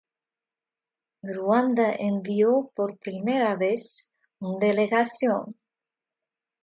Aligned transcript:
Ruanda 1.31 1.93
envió 1.93 2.71
por 2.73 2.97
primera 2.97 3.53
vez 3.55 4.09
un 4.39 4.57
delegación. 4.57 5.55